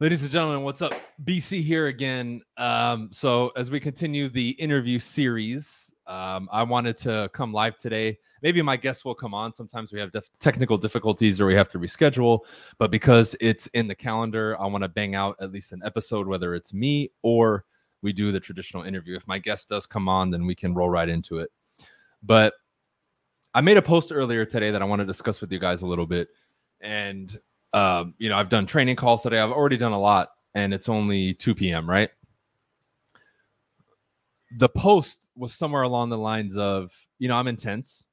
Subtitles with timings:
[0.00, 0.92] Ladies and gentlemen, what's up?
[1.24, 2.40] BC here again.
[2.56, 8.16] Um, so, as we continue the interview series, um, I wanted to come live today.
[8.40, 9.52] Maybe my guests will come on.
[9.52, 12.42] Sometimes we have def- technical difficulties or we have to reschedule.
[12.78, 16.28] But because it's in the calendar, I want to bang out at least an episode,
[16.28, 17.64] whether it's me or
[18.00, 19.16] we do the traditional interview.
[19.16, 21.50] If my guest does come on, then we can roll right into it.
[22.22, 22.54] But
[23.52, 25.88] I made a post earlier today that I want to discuss with you guys a
[25.88, 26.28] little bit.
[26.80, 27.36] And
[27.78, 29.38] um, you know, I've done training calls today.
[29.38, 32.10] I've already done a lot, and it's only 2 p.m., right?
[34.58, 38.04] The post was somewhere along the lines of, you know, I'm intense,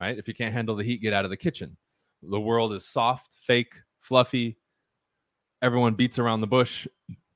[0.00, 0.16] right?
[0.16, 1.76] If you can't handle the heat, get out of the kitchen.
[2.22, 4.56] The world is soft, fake, fluffy.
[5.60, 6.86] Everyone beats around the bush.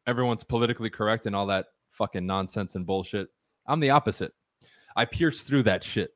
[0.06, 3.28] Everyone's politically correct and all that fucking nonsense and bullshit.
[3.66, 4.32] I'm the opposite.
[4.96, 6.12] I pierce through that shit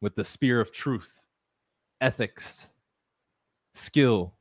[0.00, 1.22] with the spear of truth,
[2.00, 2.68] ethics,
[3.74, 4.35] skill,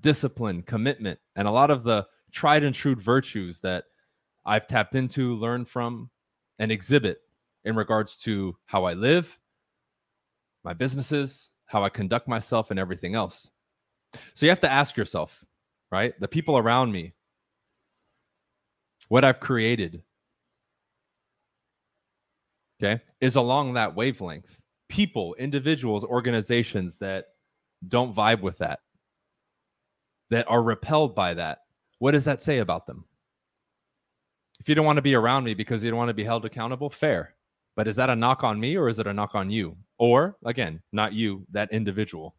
[0.00, 3.84] discipline, commitment, and a lot of the tried and true virtues that
[4.44, 6.10] I've tapped into, learned from,
[6.58, 7.20] and exhibit
[7.64, 9.38] in regards to how I live,
[10.64, 13.50] my businesses, how I conduct myself, and everything else.
[14.34, 15.44] So you have to ask yourself,
[15.90, 16.18] right?
[16.20, 17.14] The people around me,
[19.08, 20.02] what I've created,
[22.82, 24.60] okay, is along that wavelength.
[24.88, 27.26] People, individuals, organizations that
[27.88, 28.80] don't vibe with that,
[30.30, 31.62] that are repelled by that,
[31.98, 33.04] what does that say about them?
[34.58, 36.44] If you don't want to be around me because you don't want to be held
[36.44, 37.34] accountable, fair.
[37.76, 39.76] But is that a knock on me or is it a knock on you?
[39.98, 42.34] Or again, not you, that individual.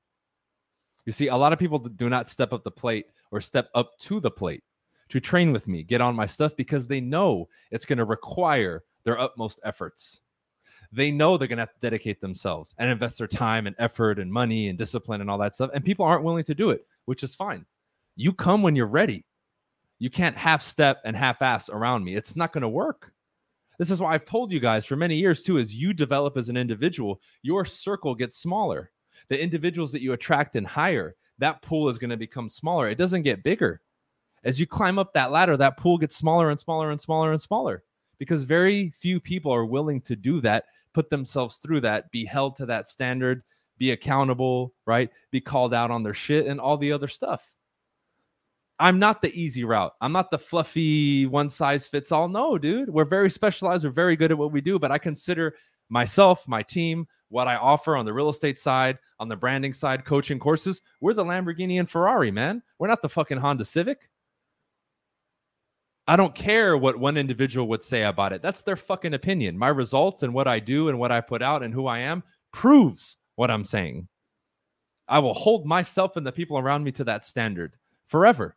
[1.05, 3.97] You see, a lot of people do not step up the plate or step up
[3.99, 4.63] to the plate
[5.09, 8.83] to train with me, get on my stuff because they know it's going to require
[9.03, 10.19] their utmost efforts.
[10.91, 14.19] They know they're going to have to dedicate themselves and invest their time and effort
[14.19, 15.71] and money and discipline and all that stuff.
[15.73, 17.65] And people aren't willing to do it, which is fine.
[18.15, 19.25] You come when you're ready.
[19.99, 22.15] You can't half step and half ass around me.
[22.15, 23.11] It's not going to work.
[23.77, 26.49] This is why I've told you guys for many years too as you develop as
[26.49, 28.91] an individual, your circle gets smaller.
[29.29, 32.89] The individuals that you attract and hire, that pool is going to become smaller.
[32.89, 33.81] It doesn't get bigger.
[34.43, 37.41] As you climb up that ladder, that pool gets smaller and smaller and smaller and
[37.41, 37.83] smaller
[38.17, 42.55] because very few people are willing to do that, put themselves through that, be held
[42.55, 43.43] to that standard,
[43.77, 45.09] be accountable, right?
[45.31, 47.50] Be called out on their shit and all the other stuff.
[48.81, 49.93] I'm not the easy route.
[50.01, 52.27] I'm not the fluffy one size fits all.
[52.27, 52.89] No, dude.
[52.89, 53.83] We're very specialized.
[53.83, 55.53] We're very good at what we do, but I consider
[55.89, 60.03] myself, my team, what I offer on the real estate side, on the branding side,
[60.03, 60.81] coaching courses.
[60.99, 62.63] We're the Lamborghini and Ferrari, man.
[62.79, 64.09] We're not the fucking Honda Civic.
[66.07, 68.41] I don't care what one individual would say about it.
[68.41, 69.59] That's their fucking opinion.
[69.59, 72.23] My results and what I do and what I put out and who I am
[72.51, 74.07] proves what I'm saying.
[75.07, 77.77] I will hold myself and the people around me to that standard
[78.07, 78.55] forever.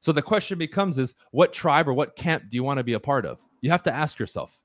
[0.00, 2.94] So the question becomes is what tribe or what camp do you want to be
[2.94, 3.38] a part of?
[3.60, 4.58] You have to ask yourself.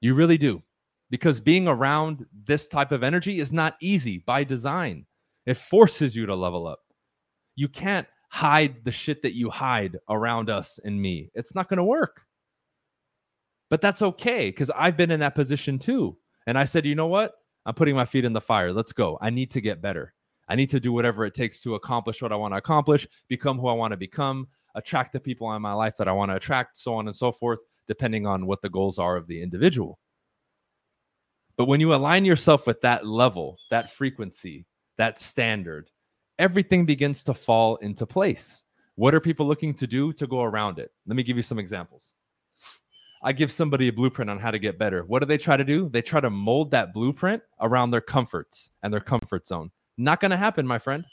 [0.00, 0.62] You really do.
[1.10, 5.06] Because being around this type of energy is not easy by design.
[5.44, 6.80] It forces you to level up.
[7.54, 11.30] You can't hide the shit that you hide around us and me.
[11.34, 12.22] It's not going to work.
[13.70, 16.16] But that's okay because I've been in that position too.
[16.46, 17.34] And I said, you know what?
[17.64, 18.72] I'm putting my feet in the fire.
[18.72, 19.18] Let's go.
[19.20, 20.14] I need to get better.
[20.48, 23.58] I need to do whatever it takes to accomplish what I want to accomplish, become
[23.58, 26.36] who I want to become, attract the people in my life that I want to
[26.36, 29.98] attract, so on and so forth, depending on what the goals are of the individual.
[31.56, 34.66] But when you align yourself with that level, that frequency,
[34.98, 35.90] that standard,
[36.38, 38.62] everything begins to fall into place.
[38.94, 40.90] What are people looking to do to go around it?
[41.06, 42.12] Let me give you some examples.
[43.22, 45.02] I give somebody a blueprint on how to get better.
[45.04, 45.88] What do they try to do?
[45.88, 49.70] They try to mold that blueprint around their comforts and their comfort zone.
[49.98, 51.04] Not going to happen, my friend.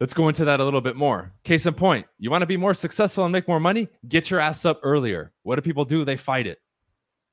[0.00, 1.32] Let's go into that a little bit more.
[1.44, 3.88] Case in point, you want to be more successful and make more money?
[4.08, 5.32] Get your ass up earlier.
[5.44, 6.04] What do people do?
[6.04, 6.58] They fight it.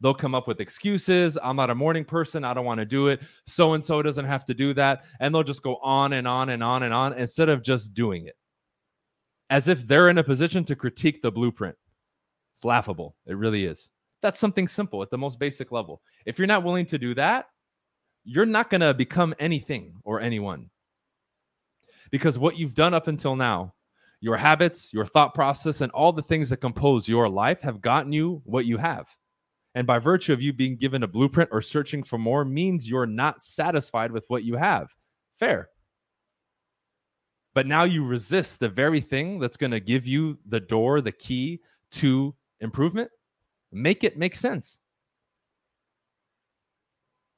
[0.01, 1.37] They'll come up with excuses.
[1.41, 2.43] I'm not a morning person.
[2.43, 3.21] I don't want to do it.
[3.45, 5.05] So and so doesn't have to do that.
[5.19, 8.27] And they'll just go on and on and on and on instead of just doing
[8.27, 8.35] it
[9.49, 11.75] as if they're in a position to critique the blueprint.
[12.53, 13.15] It's laughable.
[13.25, 13.89] It really is.
[14.21, 16.01] That's something simple at the most basic level.
[16.25, 17.45] If you're not willing to do that,
[18.29, 20.69] you're not going to become anything or anyone.
[22.11, 23.73] Because what you've done up until now,
[24.21, 28.11] your habits, your thought process, and all the things that compose your life have gotten
[28.11, 29.07] you what you have.
[29.73, 33.07] And by virtue of you being given a blueprint or searching for more, means you're
[33.07, 34.93] not satisfied with what you have.
[35.39, 35.69] Fair.
[37.55, 41.11] But now you resist the very thing that's going to give you the door, the
[41.11, 41.61] key
[41.91, 43.09] to improvement.
[43.71, 44.79] Make it make sense.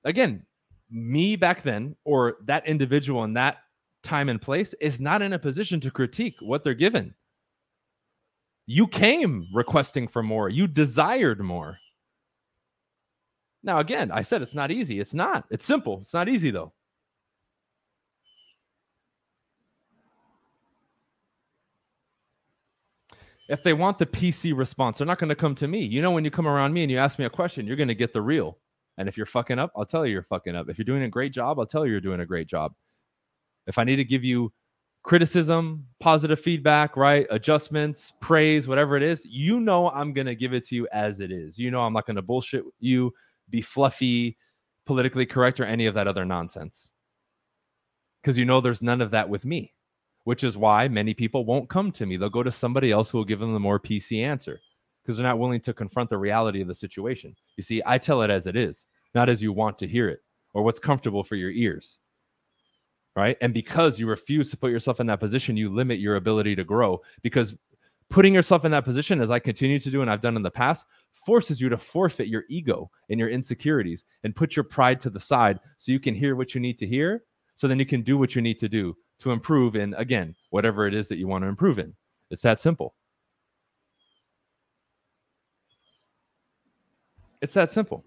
[0.03, 0.45] Again,
[0.91, 3.59] me back then or that individual in that
[4.03, 7.15] time and place is not in a position to critique what they're given.
[8.67, 11.77] You came requesting for more, you desired more.
[13.63, 14.99] Now, again, I said it's not easy.
[14.99, 15.45] It's not.
[15.51, 15.99] It's simple.
[16.01, 16.73] It's not easy, though.
[23.49, 25.83] If they want the PC response, they're not going to come to me.
[25.83, 27.89] You know, when you come around me and you ask me a question, you're going
[27.89, 28.57] to get the real.
[28.97, 30.69] And if you're fucking up, I'll tell you you're fucking up.
[30.69, 32.73] If you're doing a great job, I'll tell you you're doing a great job.
[33.67, 34.51] If I need to give you
[35.03, 37.25] criticism, positive feedback, right?
[37.29, 41.19] Adjustments, praise, whatever it is, you know I'm going to give it to you as
[41.19, 41.57] it is.
[41.57, 43.13] You know I'm not going to bullshit you,
[43.49, 44.37] be fluffy,
[44.85, 46.91] politically correct, or any of that other nonsense.
[48.21, 49.73] Because you know there's none of that with me,
[50.25, 52.17] which is why many people won't come to me.
[52.17, 54.59] They'll go to somebody else who will give them the more PC answer
[55.03, 57.35] because they're not willing to confront the reality of the situation.
[57.57, 60.19] You see, I tell it as it is, not as you want to hear it
[60.53, 61.97] or what's comfortable for your ears
[63.15, 63.37] right?
[63.41, 66.63] And because you refuse to put yourself in that position, you limit your ability to
[66.63, 67.55] grow because
[68.09, 70.51] putting yourself in that position, as I continue to do and I've done in the
[70.51, 75.09] past, forces you to forfeit your ego and your insecurities and put your pride to
[75.09, 77.23] the side so you can hear what you need to hear.
[77.55, 80.87] So then you can do what you need to do to improve in, again, whatever
[80.87, 81.93] it is that you want to improve in.
[82.31, 82.95] It's that simple.
[87.41, 88.05] It's that simple.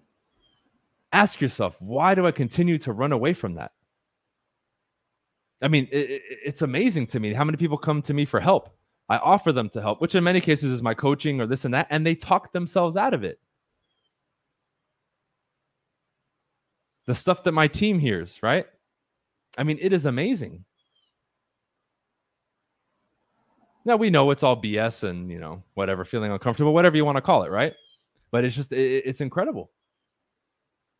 [1.11, 3.71] Ask yourself, why do I continue to run away from that?
[5.61, 8.75] I mean, it, it's amazing to me how many people come to me for help.
[9.07, 11.73] I offer them to help, which in many cases is my coaching or this and
[11.73, 13.39] that, and they talk themselves out of it.
[17.05, 18.65] The stuff that my team hears, right?
[19.57, 20.65] I mean, it is amazing.
[23.85, 27.17] Now we know it's all BS and you know whatever, feeling uncomfortable, whatever you want
[27.17, 27.73] to call it, right?
[28.31, 29.71] But it's just it, it's incredible,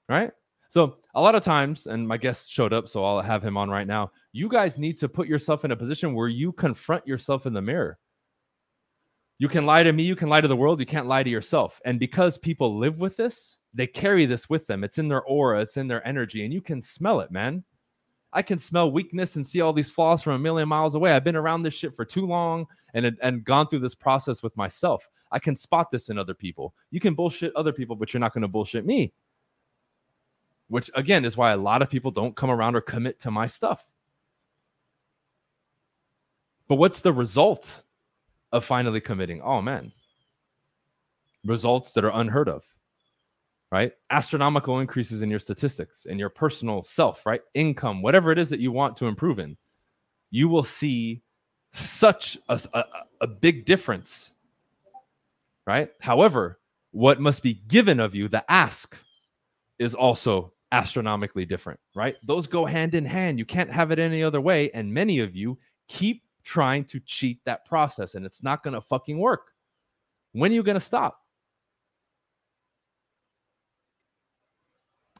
[0.10, 0.32] right?
[0.70, 3.70] So a lot of times, and my guest showed up, so I'll have him on
[3.70, 4.12] right now.
[4.34, 7.62] You guys need to put yourself in a position where you confront yourself in the
[7.62, 7.98] mirror.
[9.38, 11.30] You can lie to me, you can lie to the world, you can't lie to
[11.30, 11.82] yourself.
[11.86, 14.84] And because people live with this, they carry this with them.
[14.84, 17.64] It's in their aura, it's in their energy, and you can smell it, man.
[18.36, 21.14] I can smell weakness and see all these flaws from a million miles away.
[21.14, 24.56] I've been around this shit for too long and and gone through this process with
[24.56, 25.10] myself.
[25.32, 26.76] I can spot this in other people.
[26.92, 29.12] You can bullshit other people, but you're not going to bullshit me
[30.68, 33.48] which again is why a lot of people don't come around or commit to my
[33.48, 33.92] stuff.
[36.68, 37.84] But what's the result
[38.52, 39.42] of finally committing?
[39.42, 39.92] Oh man,
[41.44, 42.64] results that are unheard of,
[43.72, 43.92] right?
[44.10, 47.42] Astronomical increases in your statistics, in your personal self, right?
[47.54, 49.58] Income, whatever it is that you want to improve in,
[50.32, 51.22] you will see
[51.74, 52.84] such a, a,
[53.22, 54.34] a big difference,
[55.68, 55.90] right?
[56.00, 56.60] However,
[56.92, 58.96] what must be given of you, the ask,
[59.80, 62.16] is also astronomically different, right?
[62.26, 63.40] Those go hand in hand.
[63.40, 64.72] You can't have it any other way.
[64.72, 65.58] And many of you
[65.88, 69.52] keep trying to cheat that process, and it's not going to fucking work.
[70.32, 71.25] When are you going to stop?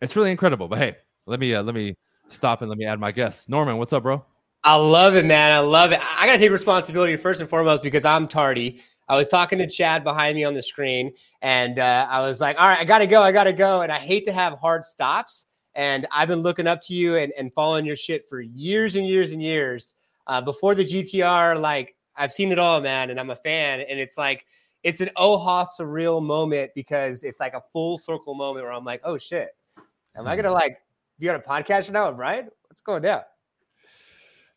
[0.02, 0.68] It's really incredible.
[0.68, 1.96] But hey, let me uh, let me
[2.28, 3.50] stop and let me add my guest.
[3.50, 4.24] Norman, what's up, bro?
[4.64, 5.52] I love it, man.
[5.52, 6.00] I love it.
[6.20, 8.82] I got to take responsibility first and foremost because I'm tardy.
[9.08, 11.12] I was talking to Chad behind me on the screen,
[11.44, 14.00] and uh, I was like, "All right, I gotta go, I gotta go." And I
[14.00, 15.46] hate to have hard stops,
[15.76, 19.08] and I've been looking up to you and, and following your shit for years and
[19.08, 19.96] years and years.
[20.28, 23.82] Uh, before the GTR, like I've seen it all, man, and I'm a fan.
[23.82, 24.46] And it's like
[24.84, 29.02] it's an oha surreal moment because it's like a full circle moment where I'm like,
[29.04, 29.50] "Oh shit,
[30.18, 30.78] am I gonna like
[31.20, 32.46] be on a podcast now, right?
[32.68, 33.22] What's going down?"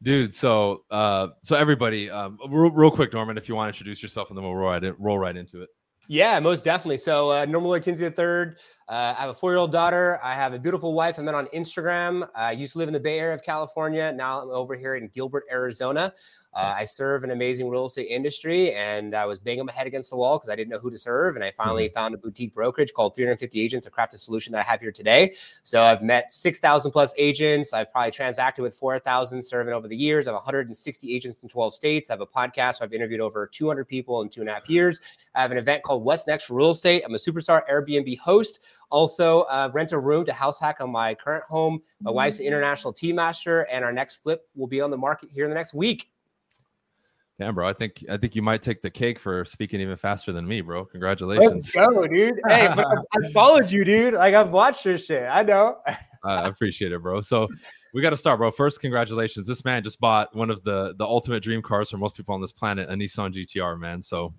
[0.02, 4.02] dude so uh so everybody um real, real, quick norman if you want to introduce
[4.02, 5.68] yourself and then we'll roll right, in, roll right into it.
[6.06, 6.98] Yeah most definitely.
[6.98, 10.20] So uh norman lloyd kinsey the third uh, i have a four-year-old daughter.
[10.22, 11.18] I have a beautiful wife.
[11.18, 12.28] I met on instagram.
[12.34, 14.12] I used to live in the bay area of california.
[14.12, 16.14] Now i'm over here in gilbert arizona
[16.58, 20.10] uh, I serve an amazing real estate industry, and I was banging my head against
[20.10, 21.36] the wall because I didn't know who to serve.
[21.36, 21.94] And I finally mm-hmm.
[21.94, 24.90] found a boutique brokerage called 350 Agents to craft a solution that I have here
[24.90, 25.36] today.
[25.62, 27.72] So I've met 6,000 plus agents.
[27.72, 30.26] I've probably transacted with 4,000 serving over the years.
[30.26, 32.10] I have 160 agents in 12 states.
[32.10, 32.82] I have a podcast.
[32.82, 34.98] I've interviewed over 200 people in two and a half years.
[35.36, 37.04] I have an event called What's Next for Real Estate.
[37.06, 38.58] I'm a superstar Airbnb host.
[38.90, 41.80] Also, uh, rent a room to house hack on my current home.
[42.00, 42.48] My wife's an mm.
[42.48, 45.54] international team master, and our next flip will be on the market here in the
[45.54, 46.10] next week.
[47.38, 47.68] Damn, bro.
[47.68, 50.61] I think I think you might take the cake for speaking even faster than me,
[50.61, 50.85] bro.
[50.85, 51.73] Congratulations.
[51.75, 52.35] Let's go, dude.
[52.49, 54.14] Hey, but I followed you, dude.
[54.14, 55.28] Like I've watched your shit.
[55.30, 55.78] I know.
[56.25, 57.21] I appreciate it, bro.
[57.21, 57.47] So
[57.95, 58.50] we got to start, bro.
[58.50, 59.47] First, congratulations.
[59.47, 62.40] This man just bought one of the the ultimate dream cars for most people on
[62.40, 64.02] this planet, a Nissan GTR, man.
[64.02, 64.35] So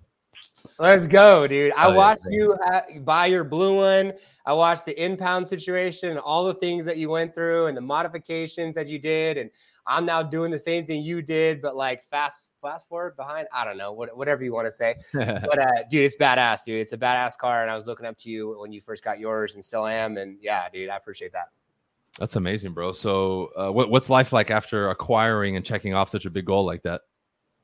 [0.78, 1.72] Let's go, dude.
[1.76, 4.12] I watched you uh, buy your blue one.
[4.46, 8.74] I watched the impound situation all the things that you went through and the modifications
[8.74, 9.38] that you did.
[9.38, 9.50] And
[9.90, 13.48] I'm now doing the same thing you did, but like fast, fast forward behind.
[13.52, 14.94] I don't know, what, whatever you want to say.
[15.12, 16.80] but uh, dude, it's badass, dude.
[16.80, 17.62] It's a badass car.
[17.62, 20.16] And I was looking up to you when you first got yours and still am.
[20.16, 21.48] And yeah, dude, I appreciate that.
[22.20, 22.92] That's amazing, bro.
[22.92, 26.64] So, uh, what, what's life like after acquiring and checking off such a big goal
[26.64, 27.00] like that?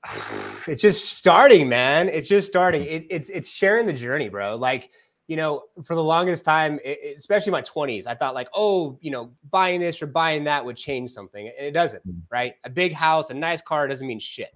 [0.67, 2.09] it's just starting, man.
[2.09, 2.83] It's just starting.
[2.87, 4.57] It, it's it's sharing the journey, bro.
[4.57, 4.91] Like
[5.29, 9.11] you know, for the longest time, it, especially my twenties, I thought like, oh, you
[9.11, 12.07] know, buying this or buying that would change something, and it doesn't.
[12.07, 12.23] Mm.
[12.31, 12.55] Right?
[12.65, 14.55] A big house, a nice car doesn't mean shit.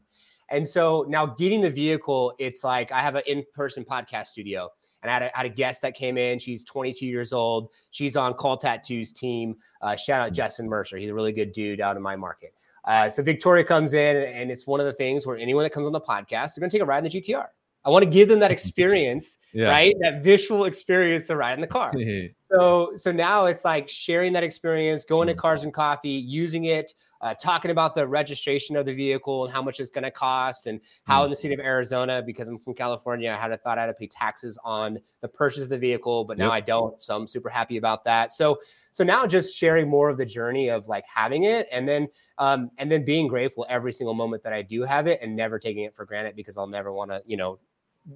[0.51, 4.69] And so now getting the vehicle, it's like I have an in-person podcast studio
[5.03, 6.39] and I had a, had a, guest that came in.
[6.39, 7.71] She's 22 years old.
[7.91, 9.57] She's on Call Tattoos team.
[9.81, 10.35] Uh, shout out mm.
[10.35, 10.97] Justin Mercer.
[10.97, 12.53] He's a really good dude out in my market.
[12.85, 15.87] Uh, so Victoria comes in, and it's one of the things where anyone that comes
[15.87, 17.47] on the podcast, they're going to take a ride in the GTR.
[17.85, 19.69] I want to give them that experience, yeah.
[19.69, 19.95] right?
[20.01, 21.93] That visual experience to ride in the car.
[22.51, 25.39] so, so now it's like sharing that experience, going to mm.
[25.39, 29.63] Cars and Coffee, using it, uh, talking about the registration of the vehicle and how
[29.63, 31.25] much it's going to cost, and how mm.
[31.25, 33.87] in the state of Arizona, because I'm from California, I had a thought I had
[33.89, 36.53] to pay taxes on the purchase of the vehicle, but now yep.
[36.53, 37.01] I don't.
[37.03, 38.33] So I'm super happy about that.
[38.33, 38.59] So,
[38.93, 42.09] so now just sharing more of the journey of like having it, and then
[42.39, 45.59] um, and then being grateful every single moment that I do have it, and never
[45.59, 47.59] taking it for granted because I'll never want to, you know,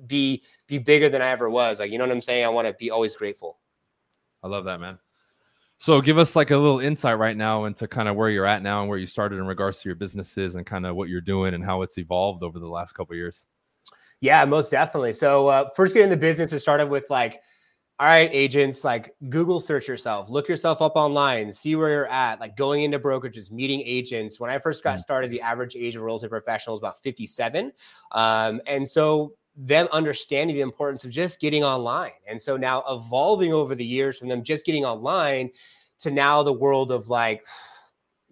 [0.06, 1.80] be be bigger than I ever was.
[1.80, 2.44] Like, you know what I'm saying?
[2.44, 3.58] I want to be always grateful.
[4.42, 4.98] I love that, man.
[5.78, 8.62] So give us like a little insight right now into kind of where you're at
[8.62, 11.20] now and where you started in regards to your businesses and kind of what you're
[11.20, 13.46] doing and how it's evolved over the last couple years.
[14.20, 15.12] Yeah, most definitely.
[15.12, 17.40] So uh, first getting the business, it started with like,
[18.00, 22.40] all right, agents, like Google search yourself, look yourself up online, see where you're at,
[22.40, 24.40] like going into brokerages, meeting agents.
[24.40, 25.00] When I first got mm.
[25.00, 27.72] started, the average age of real estate professional was about 57.
[28.12, 32.12] Um, and so them understanding the importance of just getting online.
[32.26, 35.50] And so now evolving over the years from them just getting online
[36.00, 37.44] to now the world of like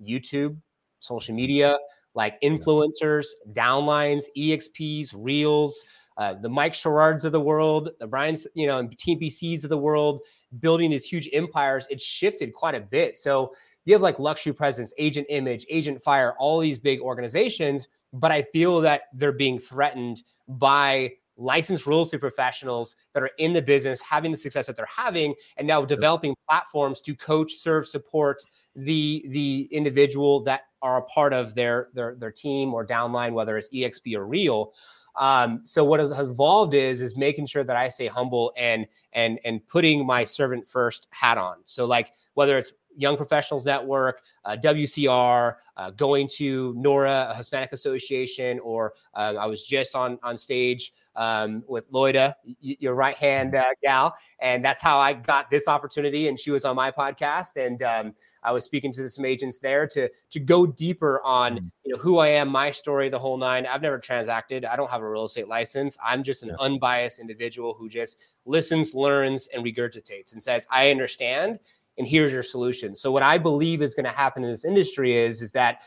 [0.02, 0.57] YouTube,
[1.00, 1.79] social media,
[2.14, 5.85] like influencers, downlines, EXPs, reels,
[6.19, 9.79] uh, the Mike Sherrards of the world, the Bryan's, you know, and TPCs of the
[9.79, 10.21] world,
[10.61, 13.17] building these huge empires, It's shifted quite a bit.
[13.17, 18.31] So you have like luxury presence, agent image, agent fire, all these big organizations, but
[18.31, 20.23] I feel that they're being threatened
[20.59, 24.87] by licensed real estate professionals that are in the business having the success that they're
[24.94, 28.42] having and now developing platforms to coach serve support
[28.76, 33.56] the the individual that are a part of their their their team or downline whether
[33.56, 34.73] it's exp or real.
[35.14, 38.87] Um, so what has, has evolved is is making sure that i stay humble and
[39.12, 41.56] and and putting my servant first hat on.
[41.64, 47.72] So like whether it's Young Professionals Network, uh, WCR, uh, going to NORA, a Hispanic
[47.72, 53.16] Association, or uh, I was just on on stage um, with Loida, y- your right
[53.16, 56.28] hand uh, gal, and that's how I got this opportunity.
[56.28, 59.87] And she was on my podcast, and um, I was speaking to some agents there
[59.88, 61.70] to to go deeper on mm.
[61.84, 63.66] you know who I am, my story, the whole nine.
[63.66, 64.64] I've never transacted.
[64.64, 65.96] I don't have a real estate license.
[66.04, 66.56] I'm just an yeah.
[66.61, 71.58] unbiased individual who just listens, learns, and regurgitates, and says, "I understand."
[71.99, 72.94] And here's your solution.
[72.96, 75.80] So what I believe is going to happen in this industry is is that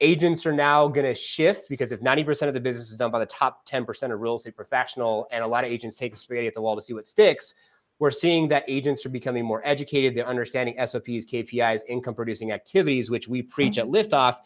[0.00, 3.18] agents are now going to shift because if 90% of the business is done by
[3.18, 6.54] the top 10% of real estate professional and a lot of agents take spaghetti at
[6.54, 7.54] the wall to see what sticks
[7.98, 13.10] we're seeing that agents are becoming more educated they're understanding sops kpis income producing activities
[13.10, 13.94] which we preach at mm-hmm.
[13.96, 14.36] liftoff.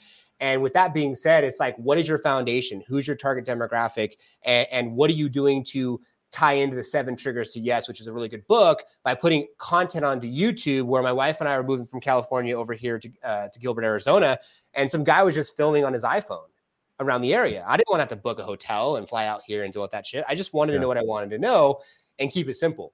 [0.41, 2.83] And with that being said it's like what is your foundation?
[2.89, 4.13] Who's your target demographic?
[4.45, 6.01] And, and what are you doing to
[6.33, 9.47] tie into the seven triggers to yes, which is a really good book, by putting
[9.59, 10.85] content onto YouTube.
[10.85, 13.85] Where my wife and I are moving from California over here to uh, to Gilbert,
[13.85, 14.39] Arizona,
[14.75, 16.47] and some guy was just filming on his iPhone
[17.01, 17.65] around the area.
[17.67, 19.81] I didn't want to have to book a hotel and fly out here and do
[19.81, 20.25] all that shit.
[20.29, 20.79] I just wanted yeah.
[20.79, 21.81] to know what I wanted to know
[22.19, 22.93] and keep it simple.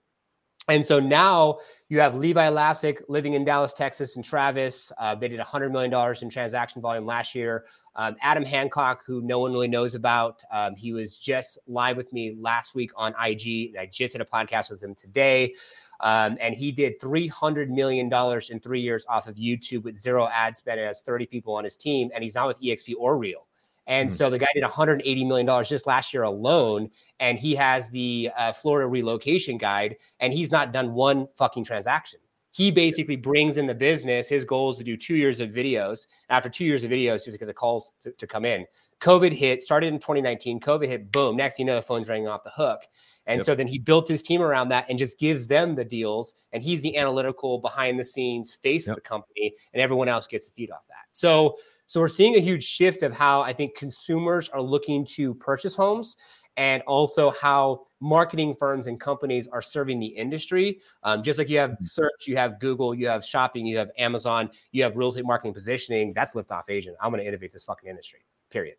[0.68, 4.92] And so now you have Levi Lascsak living in Dallas, Texas, and Travis.
[4.99, 7.64] Uh, they did $100 million in transaction volume last year.
[7.99, 12.12] Um, Adam Hancock, who no one really knows about, um, he was just live with
[12.12, 13.76] me last week on IG.
[13.76, 15.52] I just did a podcast with him today.
[15.99, 18.09] Um, and he did $300 million
[18.50, 20.78] in three years off of YouTube with zero ad spend.
[20.78, 23.49] He has 30 people on his team, and he's not with EXP or Real.
[23.88, 24.17] And mm-hmm.
[24.17, 26.90] so the guy did $180 million just last year alone.
[27.19, 32.21] And he has the uh, Florida relocation guide, and he's not done one fucking transaction
[32.50, 34.28] he basically brings in the business.
[34.28, 36.07] His goal is to do two years of videos.
[36.31, 38.67] After two years of videos, he's get the calls to, to, come in.
[39.00, 40.61] COVID hit, started in 2019.
[40.61, 41.37] COVID hit, boom.
[41.37, 42.81] Next, you know, the phone's ringing off the hook.
[43.26, 43.47] And yep.
[43.47, 46.35] so then he built his team around that and just gives them the deals.
[46.52, 48.97] And he's the analytical behind the scenes face yep.
[48.97, 51.05] of the company, and everyone else gets to feed off that.
[51.11, 55.35] So, so we're seeing a huge shift of how I think consumers are looking to
[55.35, 56.17] purchase homes
[56.59, 60.81] and also how marketing firms and companies are serving the industry.
[61.05, 61.85] Um, just like you have mm-hmm.
[61.85, 65.55] search, you have Google, you have shopping, you have Amazon, you have real estate marketing
[65.55, 66.12] positioning.
[66.12, 66.97] That's Liftoff Agent.
[67.00, 68.27] I'm going to innovate this fucking industry.
[68.50, 68.77] Period.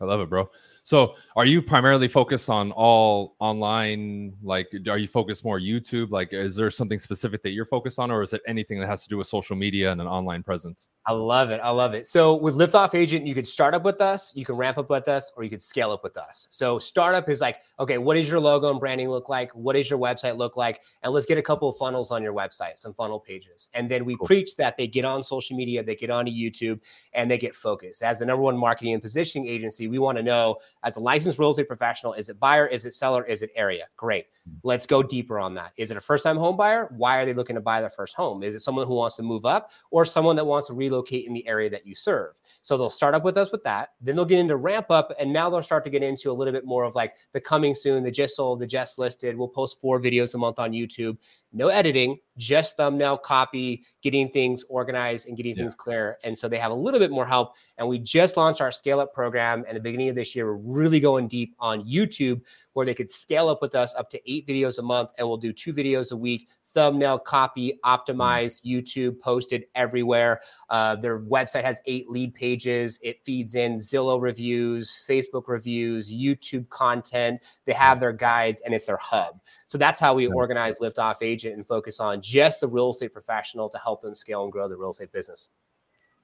[0.00, 0.50] I love it, bro.
[0.82, 4.34] So, are you primarily focused on all online?
[4.42, 6.10] Like, are you focused more YouTube?
[6.10, 9.02] Like, is there something specific that you're focused on, or is it anything that has
[9.02, 10.90] to do with social media and an online presence?
[11.06, 11.60] I love it.
[11.62, 12.06] I love it.
[12.06, 15.08] So, with Liftoff Agent, you could start up with us, you can ramp up with
[15.08, 16.46] us, or you could scale up with us.
[16.50, 19.52] So, startup is like, okay, what does your logo and branding look like?
[19.52, 20.80] What does your website look like?
[21.02, 23.68] And let's get a couple of funnels on your website, some funnel pages.
[23.74, 24.26] And then we cool.
[24.26, 26.80] preach that they get on social media, they get onto YouTube,
[27.12, 28.02] and they get focused.
[28.02, 31.38] As the number one marketing and positioning agency, we want to know as a licensed
[31.38, 33.86] real estate professional, is it buyer, is it seller, is it area?
[33.96, 34.26] Great.
[34.48, 34.56] Hmm.
[34.62, 35.72] Let's go deeper on that.
[35.76, 36.92] Is it a first time home buyer?
[36.96, 38.42] Why are they looking to buy their first home?
[38.42, 41.32] Is it someone who wants to move up or someone that wants to relocate in
[41.32, 42.40] the area that you serve?
[42.62, 43.90] So they'll start up with us with that.
[44.00, 46.52] Then they'll get into ramp up and now they'll start to get into a little
[46.52, 49.36] bit more of like the coming soon, the just sold, the just listed.
[49.36, 51.16] We'll post four videos a month on YouTube
[51.52, 55.62] no editing, just thumbnail copy, getting things organized and getting yeah.
[55.62, 56.18] things clear.
[56.22, 57.54] And so they have a little bit more help.
[57.78, 60.46] And we just launched our scale up program at the beginning of this year.
[60.46, 62.40] We're really going deep on YouTube
[62.74, 65.10] where they could scale up with us up to eight videos a month.
[65.18, 67.78] And we'll do two videos a week thumbnail copy mm.
[67.84, 70.40] optimized youtube posted everywhere.
[70.68, 72.98] Uh, their website has eight lead pages.
[73.02, 77.40] It feeds in zillow reviews facebook reviews youtube content.
[77.64, 79.40] They have their guides and it's their hub.
[79.66, 83.68] So that's how we organize Liftoff Agent and focus on just the real estate professional
[83.68, 85.48] to help them scale and grow the real estate business.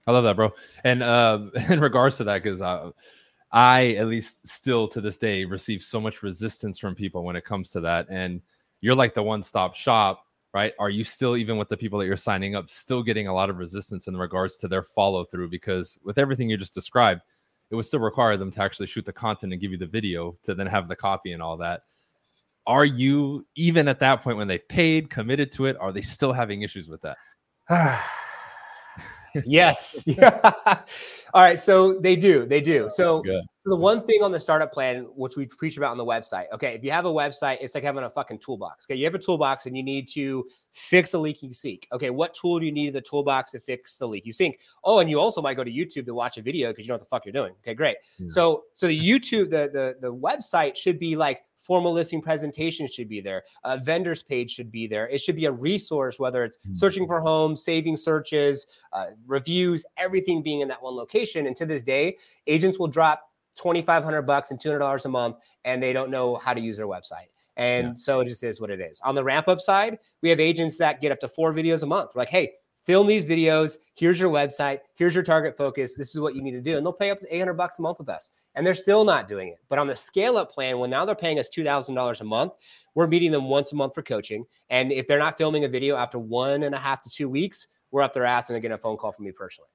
[0.07, 0.53] I love that bro.
[0.85, 2.91] And uh, in regards to that because uh,
[3.53, 7.45] I, at least still to this day, receive so much resistance from people when it
[7.45, 8.07] comes to that.
[8.11, 8.43] And
[8.81, 10.26] you're like the one stop shop
[10.57, 10.73] right?
[10.79, 13.51] Are you still, even with the people that you're signing up, still getting a lot
[13.51, 15.51] of resistance in regards to their follow through?
[15.51, 17.21] Because with everything you just described,
[17.71, 20.35] it would still require them to actually shoot the content and give you the video
[20.45, 21.83] to then have the copy and all that.
[22.67, 26.33] Are you, even at that point when they've paid, committed to it, are they still
[26.33, 27.19] having issues with that?
[29.45, 30.07] yes.
[31.35, 31.59] All right.
[31.59, 32.47] So they do.
[32.47, 32.89] They do.
[32.91, 36.05] So, so, the one thing on the startup plan, which we preach about on the
[36.05, 38.87] website, okay, if you have a website, it's like having a fucking toolbox.
[38.87, 38.95] Okay.
[38.95, 41.87] You have a toolbox and you need to fix a leaking sink.
[41.93, 42.11] Okay.
[42.11, 44.61] What tool do you need in the toolbox to fix the leaky sink?
[44.85, 46.95] Oh, and you also might go to YouTube to watch a video because you know
[46.95, 47.55] what the fuck you're doing.
[47.63, 47.75] Okay.
[47.75, 47.97] Great.
[48.19, 48.27] Yeah.
[48.29, 53.09] So, so the YouTube, the, the, the website should be like, formal listing presentation should
[53.09, 53.43] be there.
[53.65, 55.09] A vendors page should be there.
[55.09, 56.73] It should be a resource, whether it's hmm.
[56.73, 61.47] searching for homes, saving searches, uh, reviews, everything being in that one location.
[61.49, 65.93] And to this day, agents will drop 2,500 bucks and $200 a month, and they
[65.93, 67.29] don't know how to use their website.
[67.57, 67.95] And yeah.
[67.97, 69.01] so it just is what it is.
[69.03, 71.87] On the ramp up side, we have agents that get up to four videos a
[71.87, 72.15] month.
[72.15, 72.53] like, hey,
[72.87, 73.79] film these videos.
[73.95, 74.81] Here's your website.
[74.95, 75.97] Here's your target focus.
[75.97, 76.77] This is what you need to do.
[76.77, 78.31] And they'll pay up to 800 bucks a month with us.
[78.55, 79.59] And they're still not doing it.
[79.69, 82.53] But on the scale up plan, when now they're paying us $2,000 a month,
[82.95, 84.47] we're meeting them once a month for coaching.
[84.71, 87.67] And if they're not filming a video after one and a half to two weeks,
[87.91, 89.69] we're up their ass and they're getting a phone call from me personally.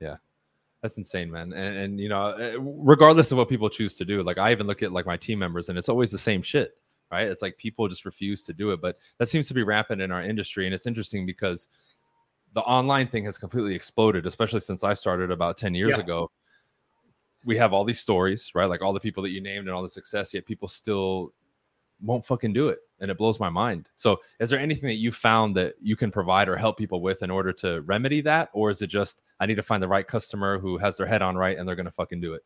[0.00, 0.16] Yeah.
[0.82, 1.52] That's insane, man.
[1.52, 4.66] And, and you know, eh, regardless of what people choose to do, like I even
[4.66, 6.76] look at like my team members and it's always the same shit,
[7.10, 7.26] right?
[7.26, 8.80] It's like people just refuse to do it.
[8.80, 10.66] But that seems to be rampant in our industry.
[10.66, 11.66] And it's interesting because
[12.58, 16.00] the online thing has completely exploded, especially since I started about 10 years yeah.
[16.00, 16.28] ago.
[17.44, 18.64] We have all these stories, right?
[18.64, 21.32] Like all the people that you named and all the success, yet people still
[22.02, 22.80] won't fucking do it.
[22.98, 23.90] And it blows my mind.
[23.94, 27.22] So, is there anything that you found that you can provide or help people with
[27.22, 28.48] in order to remedy that?
[28.52, 31.22] Or is it just, I need to find the right customer who has their head
[31.22, 32.42] on right and they're going to fucking do it?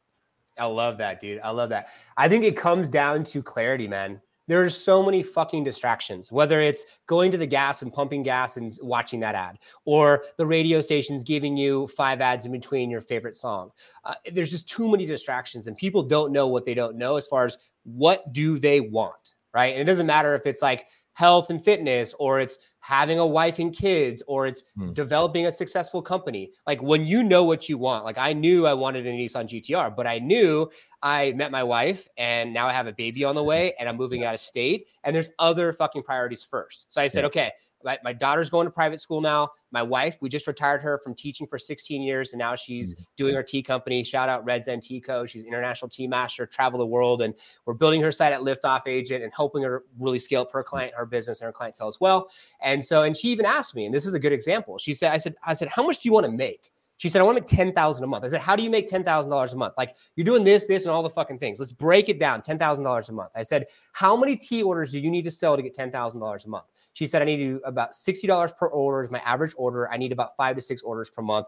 [0.59, 1.41] I love that, dude.
[1.43, 1.89] I love that.
[2.19, 4.21] I think it comes down to clarity, man.
[4.49, 8.77] There's so many fucking distractions, whether it's going to the gas and pumping gas and
[8.83, 13.37] watching that ad, or the radio station's giving you five ads in between your favorite
[13.37, 13.71] song.
[14.05, 17.27] Uh, there's just too many distractions, and people don't know what they don't know as
[17.27, 19.73] far as what do they want, right?
[19.73, 23.61] And it doesn't matter if it's like health and fitness, or it's having a wife
[23.61, 24.93] and kids or it's hmm.
[24.93, 26.51] developing a successful company.
[26.67, 29.95] Like when you know what you want, like I knew I wanted a Nissan GTR,
[29.95, 30.69] but I knew
[31.03, 33.97] I met my wife and now I have a baby on the way and I'm
[33.97, 36.93] moving out of state and there's other fucking priorities first.
[36.93, 37.27] So I said, yeah.
[37.27, 37.53] okay,
[37.85, 39.51] my, my daughter's going to private school now.
[39.71, 43.03] My wife, we just retired her from teaching for 16 years, and now she's mm-hmm.
[43.17, 44.05] doing her tea company.
[44.05, 45.27] Shout out Red Zen Tea Co.
[45.27, 47.35] She's international tea master, travel the world, and
[47.67, 50.95] we're building her site at Liftoff Agent and helping her really scale up her client,
[50.95, 52.29] her business, and her clientele as well.
[52.61, 54.79] And so, and she even asked me, and this is a good example.
[54.79, 57.21] She said, "I said, I said, how much do you want to make?" She said,
[57.21, 58.25] I want to make 10,000 a month.
[58.25, 59.75] I said, how do you make $10,000 a month?
[59.77, 61.59] Like you're doing this, this, and all the fucking things.
[61.59, 62.43] Let's break it down.
[62.43, 63.33] $10,000 a month.
[63.35, 66.49] I said, how many tea orders do you need to sell to get $10,000 a
[66.49, 66.65] month?
[66.93, 69.91] She said, I need to do about $60 per order is my average order.
[69.91, 71.47] I need about five to six orders per month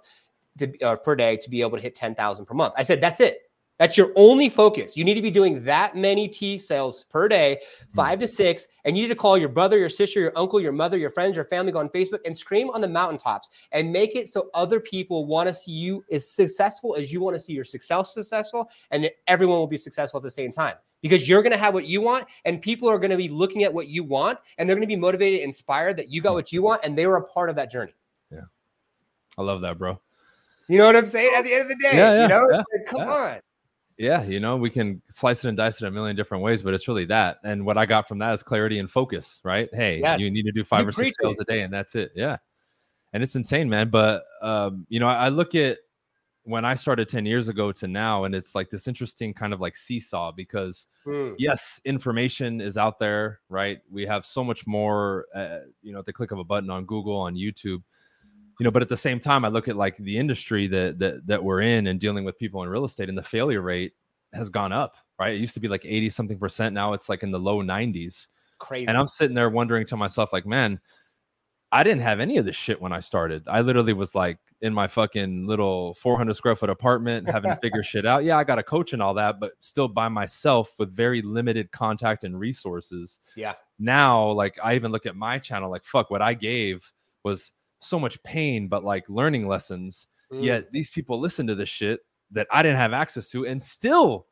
[0.58, 2.74] to, uh, per day to be able to hit 10,000 per month.
[2.76, 3.42] I said, that's it.
[3.78, 4.96] That's your only focus.
[4.96, 7.60] You need to be doing that many tea sales per day,
[7.90, 7.94] hmm.
[7.94, 8.68] five to six.
[8.84, 11.36] And you need to call your brother, your sister, your uncle, your mother, your friends,
[11.36, 14.78] your family, go on Facebook and scream on the mountaintops and make it so other
[14.78, 18.70] people want to see you as successful as you want to see your success successful.
[18.90, 21.86] And everyone will be successful at the same time because you're going to have what
[21.86, 24.76] you want and people are going to be looking at what you want and they're
[24.76, 26.36] going to be motivated, inspired that you got hmm.
[26.36, 27.94] what you want and they were a part of that journey.
[28.30, 28.42] Yeah.
[29.36, 30.00] I love that, bro.
[30.68, 31.34] You know what I'm saying?
[31.36, 33.40] At the end of the day, yeah, yeah, you know, yeah, like, come on.
[33.96, 36.74] Yeah, you know, we can slice it and dice it a million different ways, but
[36.74, 37.38] it's really that.
[37.44, 39.68] And what I got from that is clarity and focus, right?
[39.72, 40.20] Hey, yes.
[40.20, 42.10] you need to do five you or six sales a day, and that's it.
[42.14, 42.38] Yeah.
[43.12, 43.90] And it's insane, man.
[43.90, 45.78] But um, you know, I, I look at
[46.42, 49.60] when I started 10 years ago to now, and it's like this interesting kind of
[49.60, 51.34] like seesaw because mm.
[51.38, 53.80] yes, information is out there, right?
[53.90, 56.84] We have so much more, uh, you know, at the click of a button on
[56.84, 57.82] Google, on YouTube
[58.58, 61.26] you know but at the same time i look at like the industry that that
[61.26, 63.92] that we're in and dealing with people in real estate and the failure rate
[64.32, 65.34] has gone up right?
[65.34, 66.74] It used to be like 80 something percent.
[66.74, 68.26] Now it's like in the low 90s
[68.58, 68.86] crazy.
[68.86, 70.80] And i'm sitting there wondering to myself like man
[71.72, 73.42] i didn't have any of this shit when i started.
[73.48, 77.82] I literally was like in my fucking little 400 square foot apartment having to figure
[77.82, 78.24] shit out.
[78.24, 81.70] Yeah i got a coach and all that but still by myself with very limited
[81.72, 83.20] contact and resources.
[83.36, 83.54] Yeah.
[83.78, 86.90] Now like i even look at my channel like fuck what i gave
[87.24, 87.52] was
[87.84, 90.08] so much pain, but like learning lessons.
[90.32, 90.42] Mm.
[90.42, 94.26] Yet these people listen to this shit that I didn't have access to, and still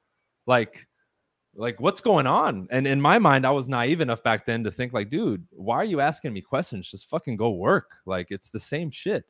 [0.47, 0.87] like
[1.55, 2.67] like what's going on?
[2.71, 5.77] And in my mind i was naive enough back then to think like dude why
[5.77, 6.91] are you asking me questions?
[6.91, 7.97] Just fucking go work.
[8.07, 9.25] Like it's the same shit.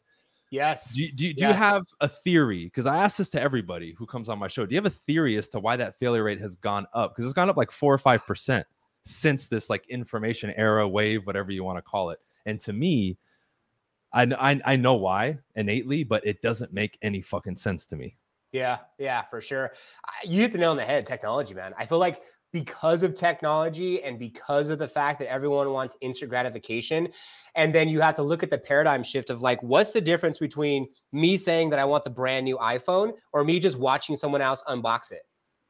[0.51, 0.95] Yes.
[0.95, 1.49] Do, do, do yes.
[1.49, 2.65] you have a theory?
[2.65, 4.67] Because i ask this to everybody who comes on my show.
[4.67, 7.13] Do you have a theory as to why that failure rate has gone up?
[7.13, 8.67] Because it's gone up like four or five percent
[9.05, 12.21] since this like information era wave whatever you want to call it.
[12.47, 13.19] And to me
[14.13, 18.17] I, I I know why innately, but it doesn't make any fucking sense to me.
[18.53, 19.73] Yeah, yeah, for sure.
[20.25, 21.07] You hit the nail on the head.
[21.07, 21.73] Technology, man.
[21.79, 22.23] I feel like
[22.53, 27.09] because of technology and because of the fact that everyone wants instant gratification,
[27.55, 30.39] and then you have to look at the paradigm shift of like, what's the difference
[30.39, 34.43] between me saying that I want the brand new iPhone or me just watching someone
[34.43, 35.23] else unbox it?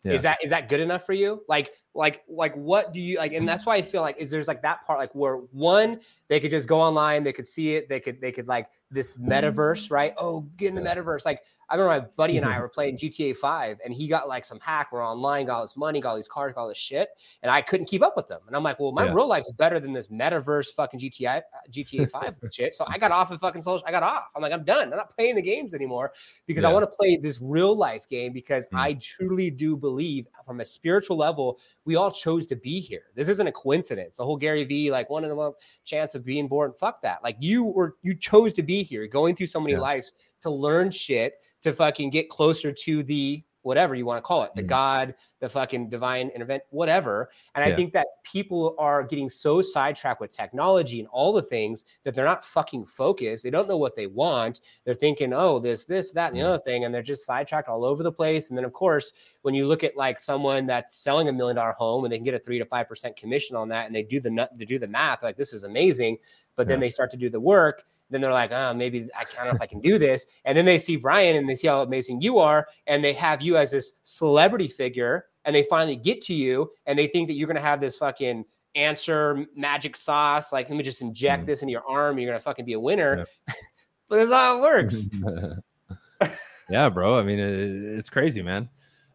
[0.05, 0.15] Yeah.
[0.15, 1.45] Is that is that good enough for you?
[1.49, 3.33] Like like like what do you like?
[3.33, 6.41] And that's why I feel like is there's like that part like where one they
[6.41, 9.91] could just go online, they could see it, they could they could like this metaverse,
[9.91, 10.15] right?
[10.17, 11.25] Oh, get in the metaverse.
[11.25, 14.45] Like I remember my buddy and I were playing GTA 5 and he got like
[14.45, 14.93] some hack.
[14.93, 17.09] We're online, got all this money, got all these cars, got all this shit.
[17.43, 18.41] And I couldn't keep up with them.
[18.47, 19.15] And I'm like, well, my yeah.
[19.15, 22.75] real life's better than this metaverse fucking GTA, uh, GTA 5 shit.
[22.75, 23.87] So I got off of fucking social.
[23.87, 24.31] I got off.
[24.37, 24.93] I'm like, I'm done.
[24.93, 26.13] I'm not playing the games anymore
[26.47, 26.69] because yeah.
[26.69, 28.79] I want to play this real life game because mm.
[28.79, 33.05] I truly do believe from a spiritual level, we all chose to be here.
[33.15, 34.19] This isn't a coincidence.
[34.19, 36.75] The whole Gary Vee, like one in a month chance of being born.
[36.79, 37.23] Fuck that.
[37.23, 39.81] Like you were, you chose to be here, going through so many yeah.
[39.81, 44.43] lives to learn shit to fucking get closer to the whatever you want to call
[44.43, 44.67] it, the mm.
[44.67, 47.31] God, the fucking divine event, whatever.
[47.55, 47.73] And yeah.
[47.73, 52.15] I think that people are getting so sidetracked with technology and all the things that
[52.15, 53.45] they're not fucking focused.
[53.45, 54.61] They don't know what they want.
[54.85, 56.85] They're thinking, oh, this, this, that, and the other thing.
[56.85, 58.49] And they're just sidetracked all over the place.
[58.49, 61.73] And then, of course, when you look at like someone that's selling a million dollar
[61.73, 64.03] home and they can get a three to five percent commission on that and they
[64.03, 66.19] do the they do the math, like this is amazing.
[66.57, 66.71] But yeah.
[66.71, 69.55] then they start to do the work then they're like, oh, maybe I don't know
[69.55, 70.27] if I can do this.
[70.45, 73.43] And then they see Bryan and they see how amazing you are, and they have
[73.43, 77.35] you as this celebrity figure, and they finally get to you, and they think that
[77.35, 78.45] you're gonna have this fucking
[78.75, 80.53] answer magic sauce.
[80.53, 81.47] Like, let me just inject mm.
[81.47, 82.19] this into your arm.
[82.19, 83.27] You're gonna fucking be a winner.
[83.49, 83.55] Yeah.
[84.09, 85.09] but that's how it works.
[86.71, 87.19] yeah, bro.
[87.19, 88.69] I mean, it, it's crazy, man.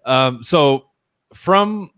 [0.06, 0.88] Um, so
[1.34, 1.92] from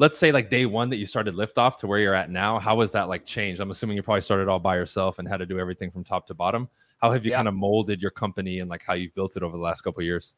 [0.00, 2.80] let's say like day one that you started liftoff to where you're at now how
[2.80, 3.60] has that like changed?
[3.60, 6.26] I'm assuming you probably started all by yourself and had to do everything from top
[6.28, 6.68] to bottom.
[7.02, 7.36] How have you yeah.
[7.36, 10.02] kind of molded your company and like how you've built it over the last couple
[10.02, 10.34] years?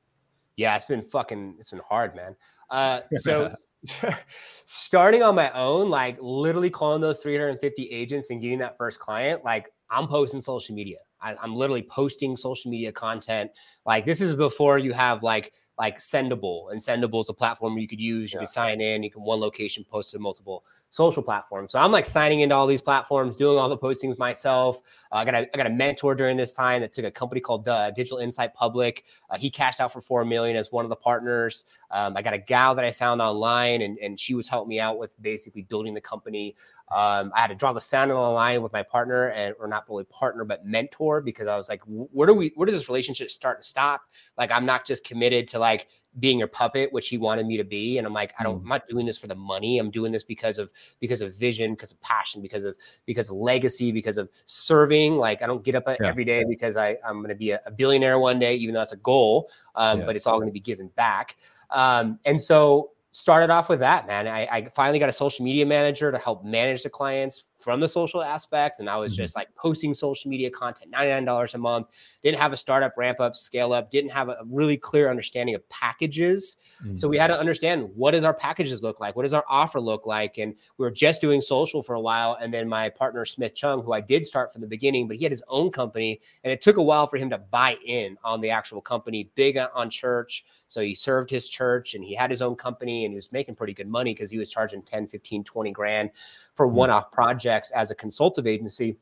[0.57, 2.35] Yeah it's been fucking it's been hard man.
[2.71, 3.55] Uh so
[4.65, 9.45] starting on my own like literally calling those 350 agents and getting that first client
[9.45, 10.99] like i'm posting social media.
[11.21, 13.53] I, i'm literally posting social media content.
[13.87, 17.89] Like this is before you have like like Sendible, and Sendible is a platform you
[17.89, 18.33] could use.
[18.33, 18.43] You yeah.
[18.43, 19.03] could sign in.
[19.03, 21.73] You can one location post to multiple social platforms.
[21.73, 24.77] So I'm like signing into all these platforms, doing all the postings myself.
[25.11, 27.41] Uh, I got a, I got a mentor during this time that took a company
[27.41, 29.05] called uh, Digital Insight Public.
[29.31, 31.65] Uh, he cashed out for four million as one of the partners.
[31.91, 34.81] Um, I got a gal that I found online, and and she was helping me
[34.81, 36.57] out with basically building the company.
[36.91, 39.69] Um, I had to draw the sound on the line with my partner, and or
[39.69, 42.91] not really partner, but mentor, because I was like, where do we, where does this
[42.91, 44.03] relationship start and stop?
[44.37, 47.65] Like, I'm not just committed to like being your puppet, which he wanted me to
[47.65, 47.99] be.
[47.99, 48.63] And I'm like, I don't, mm.
[48.63, 49.79] I'm not doing this for the money.
[49.79, 53.37] I'm doing this because of because of vision, because of passion, because of because of
[53.37, 55.17] legacy, because of serving.
[55.17, 55.97] Like I don't get up yeah.
[56.03, 58.81] every day because I I'm going to be a, a, billionaire one day, even though
[58.81, 59.51] that's a goal.
[59.75, 60.07] Um, yeah.
[60.07, 61.37] But it's all going to be given back.
[61.71, 64.27] Um, and so started off with that, man.
[64.27, 67.87] I, I, finally got a social media manager to help manage the clients from the
[67.87, 68.81] social aspect.
[68.81, 69.23] And I was mm-hmm.
[69.23, 71.89] just like posting social media content, $99 a month.
[72.25, 75.69] Didn't have a startup ramp up, scale up, didn't have a really clear understanding of
[75.69, 76.57] packages.
[76.83, 76.97] Mm-hmm.
[76.97, 79.15] So we had to understand what does our packages look like?
[79.15, 80.39] What does our offer look like?
[80.39, 82.39] And we were just doing social for a while.
[82.41, 85.23] And then my partner, Smith Chung, who I did start from the beginning, but he
[85.23, 86.19] had his own company.
[86.45, 89.59] And it took a while for him to buy in on the actual company, big
[89.75, 90.47] on church.
[90.73, 93.57] So he served his church and he had his own company and he was making
[93.57, 96.11] pretty good money because he was charging 10, 15, 20 grand
[96.55, 96.77] for mm-hmm.
[96.77, 98.97] one off projects as a consultative agency.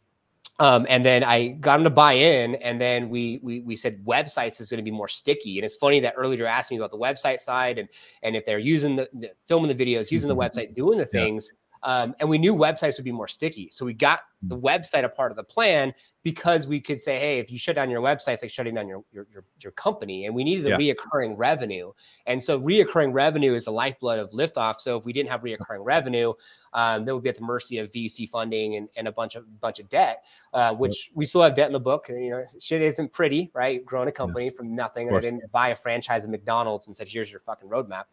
[0.59, 4.05] Um, and then I got him to buy in, and then we we we said
[4.05, 5.57] websites is going to be more sticky.
[5.57, 7.89] And it's funny that earlier you asked me about the website side and
[8.23, 10.59] and if they're using the, the filming the videos, using the mm-hmm.
[10.59, 11.51] website, doing the things.
[11.83, 13.71] Um, and we knew websites would be more sticky.
[13.73, 14.63] So we got the mm.
[14.63, 17.89] website a part of the plan because we could say, hey, if you shut down
[17.89, 20.27] your website, it's like shutting down your your your, your company.
[20.27, 20.95] And we needed the yeah.
[20.95, 21.93] reoccurring revenue.
[22.27, 24.81] And so reoccurring revenue is the lifeblood of liftoff.
[24.81, 26.35] So if we didn't have reoccurring revenue,
[26.75, 29.61] um, then we'd be at the mercy of VC funding and, and a bunch of
[29.61, 32.07] bunch of debt, uh, which we still have debt in the book.
[32.11, 33.85] You know, shit isn't pretty, right?
[33.85, 34.53] Growing a company yeah.
[34.57, 35.09] from nothing.
[35.09, 38.05] And I didn't buy a franchise of McDonald's and said, here's your fucking roadmap.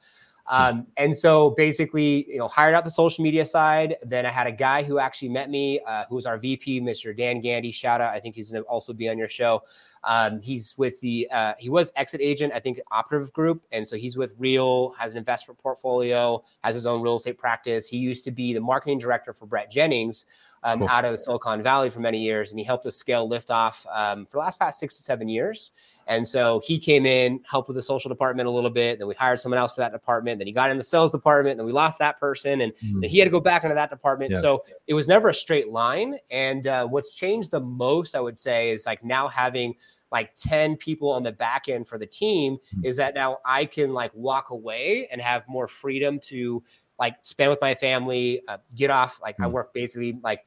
[0.48, 3.98] Um, and so basically, you know, hired out the social media side.
[4.04, 7.16] Then I had a guy who actually met me, uh, who was our VP, Mr.
[7.16, 7.72] Dan Gandy.
[7.72, 8.14] Shout out.
[8.14, 9.64] I think he's going to also be on your show.
[10.04, 13.62] Um, he's with the, uh, he was exit agent, I think, operative group.
[13.72, 17.88] And so he's with Real, has an investment portfolio, has his own real estate practice.
[17.88, 20.28] He used to be the marketing director for Brett Jennings.
[20.64, 20.90] Um, cool.
[20.90, 24.26] out of the Silicon Valley for many years, and he helped us scale Liftoff um,
[24.26, 25.72] for the last past six to seven years.
[26.08, 28.98] And so he came in, helped with the social department a little bit.
[28.98, 30.40] Then we hired someone else for that department.
[30.40, 31.58] Then he got in the sales department.
[31.58, 33.02] Then we lost that person, and mm.
[33.02, 34.32] then he had to go back into that department.
[34.32, 34.40] Yeah.
[34.40, 36.18] So it was never a straight line.
[36.32, 39.76] And uh, what's changed the most, I would say, is like now having
[40.12, 42.86] like 10 people on the back end for the team mm.
[42.86, 46.64] is that now I can like walk away and have more freedom to
[47.00, 49.20] like spend with my family, uh, get off.
[49.22, 49.46] Like mm.
[49.46, 50.46] I work basically like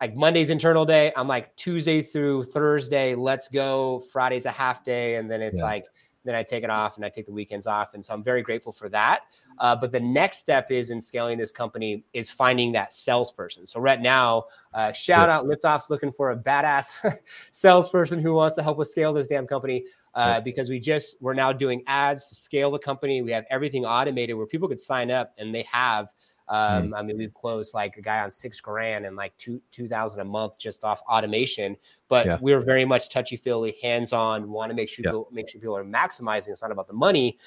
[0.00, 1.12] like Monday's internal day.
[1.16, 4.00] I'm like Tuesday through Thursday, let's go.
[4.12, 5.16] Friday's a half day.
[5.16, 5.66] And then it's yeah.
[5.66, 5.84] like,
[6.24, 7.94] then I take it off and I take the weekends off.
[7.94, 9.22] And so I'm very grateful for that.
[9.58, 13.66] Uh, but the next step is in scaling this company is finding that salesperson.
[13.66, 15.36] So right now, uh, shout yeah.
[15.36, 17.18] out Liftoff's looking for a badass
[17.52, 19.84] salesperson who wants to help us scale this damn company.
[20.14, 20.40] Uh, yeah.
[20.40, 23.20] because we just we're now doing ads to scale the company.
[23.20, 26.12] We have everything automated where people could sign up and they have.
[26.48, 26.98] Um, mm.
[26.98, 30.20] I mean, we've closed like a guy on six grand and like two two thousand
[30.20, 31.76] a month just off automation.
[32.08, 32.38] But yeah.
[32.40, 34.50] we're very much touchy feely, hands on.
[34.50, 36.50] Want to make sure people make sure people are maximizing.
[36.50, 37.38] It's not about the money.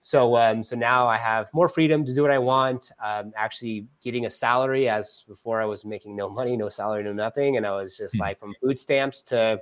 [0.00, 2.92] So um, so now I have more freedom to do what I want.
[3.02, 7.12] Um, actually getting a salary as before I was making no money, no salary, no
[7.12, 8.20] nothing, and I was just mm.
[8.20, 9.60] like from food stamps to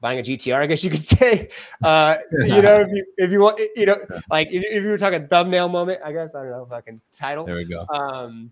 [0.00, 1.48] buying a GTR, I guess you could say.
[1.82, 3.98] Uh, you know, if you if you want, you know,
[4.30, 7.44] like if, if, you were talking thumbnail moment, I guess I don't know, fucking title.
[7.44, 7.86] There we go.
[7.88, 8.50] Um,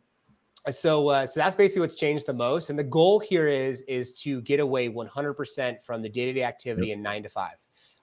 [0.70, 4.12] so uh, so that's basically what's changed the most, and the goal here is is
[4.22, 6.96] to get away 100% from the day to day activity yep.
[6.96, 7.56] in nine to five.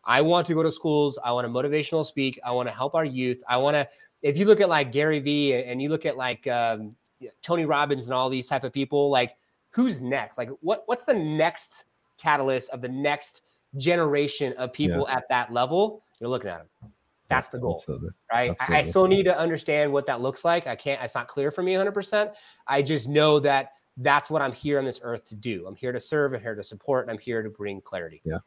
[0.04, 1.18] I want to go to schools.
[1.24, 2.40] I want to motivational speak.
[2.46, 3.42] I want to help our youth.
[3.48, 3.88] I want to.
[4.22, 6.96] If you look at like Gary Vee and you look at like um,
[7.42, 9.36] Tony Robbins and all these type of people, like
[9.70, 10.38] who's next?
[10.38, 11.86] Like what what's the next
[12.18, 13.42] catalyst of the next
[13.78, 15.18] generation of people yeah.
[15.18, 16.92] at that level, you're looking at them.
[17.28, 18.10] That's the goal, Absolutely.
[18.32, 18.52] right?
[18.52, 18.76] Absolutely.
[18.76, 20.68] I, I still need to understand what that looks like.
[20.68, 22.34] I can't, it's not clear for me 100%.
[22.68, 25.66] I just know that that's what I'm here on this earth to do.
[25.68, 28.22] I'm here to serve, I'm here to support, and I'm here to bring clarity.
[28.24, 28.40] Yeah.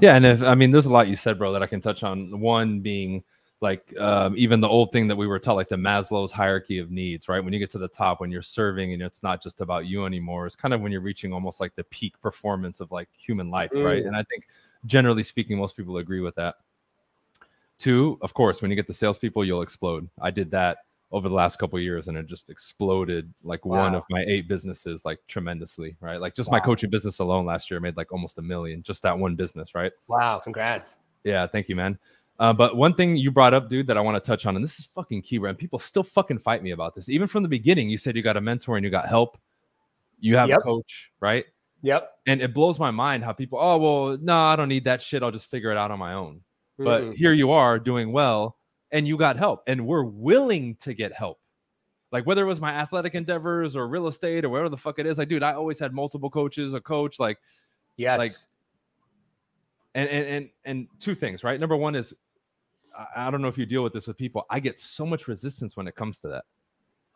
[0.00, 0.16] Yeah.
[0.16, 2.40] And if, I mean, there's a lot you said, bro, that I can touch on.
[2.40, 3.22] One being,
[3.64, 6.90] like um, even the old thing that we were taught, like the Maslow's hierarchy of
[6.90, 7.42] needs, right?
[7.42, 10.04] When you get to the top, when you're serving and it's not just about you
[10.04, 13.50] anymore, it's kind of when you're reaching almost like the peak performance of like human
[13.50, 13.82] life, mm.
[13.82, 14.04] right?
[14.04, 14.44] And I think
[14.84, 16.56] generally speaking, most people agree with that.
[17.78, 20.08] Two, of course, when you get the salespeople, you'll explode.
[20.20, 20.78] I did that
[21.10, 23.84] over the last couple years and it just exploded like wow.
[23.84, 26.58] one of my eight businesses like tremendously right like just wow.
[26.58, 29.76] my coaching business alone last year made like almost a million just that one business
[29.76, 31.96] right wow congrats yeah thank you man
[32.38, 34.64] uh, but one thing you brought up, dude, that I want to touch on, and
[34.64, 37.08] this is fucking key, and people still fucking fight me about this.
[37.08, 39.38] Even from the beginning, you said you got a mentor and you got help.
[40.18, 40.60] You have yep.
[40.60, 41.44] a coach, right?
[41.82, 42.10] Yep.
[42.26, 45.22] And it blows my mind how people, oh, well, no, I don't need that shit.
[45.22, 46.40] I'll just figure it out on my own.
[46.80, 46.84] Mm-hmm.
[46.84, 48.56] But here you are doing well
[48.90, 51.40] and you got help, and we're willing to get help.
[52.10, 55.06] Like whether it was my athletic endeavors or real estate or whatever the fuck it
[55.06, 57.38] is, like, dude, I always had multiple coaches, a coach, like,
[57.96, 58.18] yes.
[58.18, 58.30] Like,
[59.96, 61.58] and and and and two things, right?
[61.58, 62.14] Number one is
[63.16, 64.46] I, don't know if you deal with this with people.
[64.50, 66.44] I get so much resistance when it comes to that,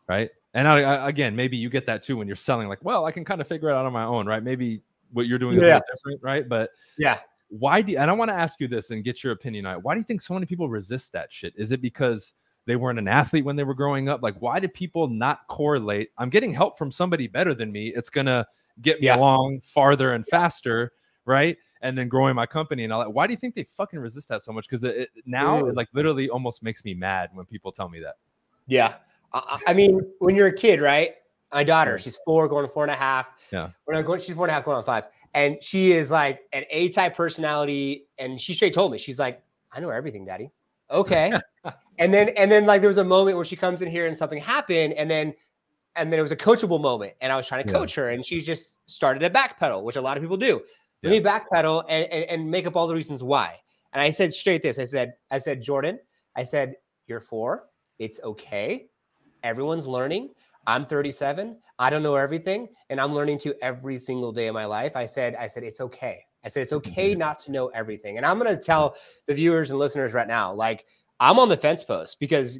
[0.07, 0.29] right?
[0.53, 2.67] And I, I, again, maybe you get that too when you're selling.
[2.67, 4.43] Like, well, I can kind of figure it out on my own, right?
[4.43, 5.79] Maybe what you're doing is yeah.
[5.93, 6.47] different, right?
[6.47, 9.65] But yeah, why do and I want to ask you this and get your opinion
[9.65, 9.83] on it.
[9.83, 11.53] Why do you think so many people resist that shit?
[11.55, 12.33] Is it because
[12.69, 14.21] they weren't an athlete when they were growing up.
[14.21, 16.09] Like, why do people not correlate?
[16.19, 17.87] I'm getting help from somebody better than me.
[17.95, 18.45] It's gonna
[18.81, 19.17] get me Yeah.
[19.17, 20.91] along farther and faster,
[21.29, 21.57] right?
[21.81, 23.13] And then growing my company and all that.
[23.13, 24.67] Why do you think they fucking resist that so much?
[24.69, 24.83] Because
[25.25, 25.69] now Mm.
[25.69, 28.15] it like literally almost makes me mad when people tell me that.
[28.67, 28.95] Yeah.
[29.31, 31.15] I, I mean, when you're a kid, right?
[31.53, 33.29] My daughter, she's four, going four and a half.
[33.51, 33.69] Yeah.
[33.85, 35.07] We're not going, she's four and a half, going on five.
[35.33, 38.07] And she is like an A type personality.
[38.17, 40.51] And she straight told me, she's like, I know everything, daddy.
[40.91, 41.31] Okay.
[41.99, 44.17] and then, and then like there was a moment where she comes in here and
[44.17, 44.93] something happened.
[44.93, 45.33] And then,
[45.95, 47.13] and then it was a coachable moment.
[47.21, 47.77] And I was trying to Yeah.
[47.77, 50.61] coach her and she just started to backpedal, which a lot of people do.
[51.03, 53.59] Let me backpedal and, and, and make up all the reasons why.
[53.93, 54.79] And I said straight this.
[54.79, 55.99] I said, I said, Jordan,
[56.35, 56.75] I said,
[57.07, 57.67] you're four.
[57.97, 58.87] It's okay.
[59.43, 60.29] Everyone's learning.
[60.67, 61.57] I'm 37.
[61.79, 64.95] I don't know everything, and I'm learning to every single day of my life.
[64.95, 66.23] I said, I said, it's okay.
[66.43, 67.19] I said, it's okay mm-hmm.
[67.19, 68.17] not to know everything.
[68.17, 70.85] And I'm gonna tell the viewers and listeners right now, like
[71.19, 72.59] I'm on the fence post because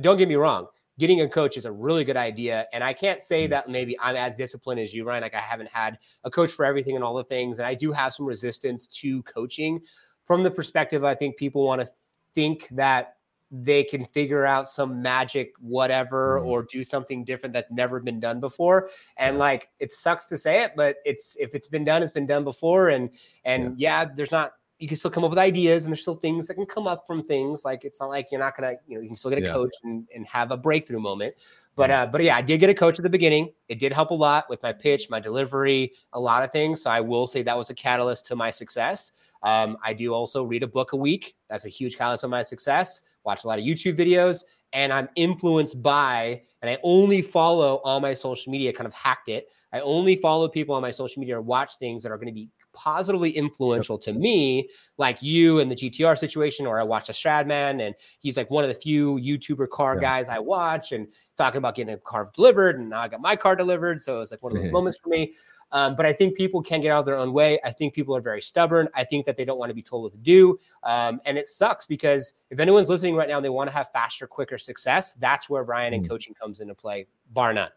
[0.00, 0.66] don't get me wrong,
[0.98, 2.66] getting a coach is a really good idea.
[2.72, 5.22] And I can't say that maybe I'm as disciplined as you, Bryan.
[5.22, 7.58] Like I haven't had a coach for everything and all the things.
[7.58, 9.80] And I do have some resistance to coaching
[10.28, 11.88] from the perspective, I think people want to
[12.34, 13.14] think that
[13.50, 16.46] they can figure out some magic whatever Mhm.
[16.48, 20.62] or do something different that's never been done before and like it sucks to say
[20.64, 23.08] it but it's if it's been done it's been done before and
[23.46, 26.46] and yeah, there's not you can still come up with ideas and there's still things
[26.46, 29.00] that can come up from things like it's not like you're not gonna you know
[29.02, 29.52] you can still get a Yeah.
[29.52, 31.34] coach and, and have a breakthrough moment
[31.74, 34.10] but uh but yeah i did get a coach at the beginning it did help
[34.10, 37.42] a lot with my pitch my delivery a lot of things so i will say
[37.42, 39.12] that was a catalyst to my success
[39.42, 41.34] um, I do also read a book a week.
[41.48, 43.02] That's a huge catalyst of my success.
[43.24, 48.02] Watch a lot of YouTube videos, and I'm influenced by, and I only follow on
[48.02, 49.48] my social media, kind of hacked it.
[49.72, 52.32] I only follow people on my social media or watch things that are going to
[52.32, 57.12] be positively influential to me, like you and the GTR situation, or I watch a
[57.12, 60.00] Stradman, and he's like one of the few YouTuber car Yeah.
[60.00, 63.34] guys I watch, and talking about getting a car delivered, and now I got my
[63.34, 64.72] car delivered, so it's like one of those Mhm.
[64.72, 65.34] moments for me.
[65.72, 67.58] Um, but I think people can get out of their own way.
[67.62, 68.88] I think people are very stubborn.
[68.94, 70.58] I think that they don't want to be told what to do.
[70.82, 73.90] Um, and it sucks because if anyone's listening right now and they want to have
[73.92, 76.08] faster, quicker success, that's where Bryan and Mm.
[76.08, 77.70] coaching comes into play, bar none.